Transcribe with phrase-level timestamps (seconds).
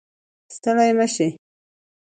[0.55, 1.27] ستړی مه شې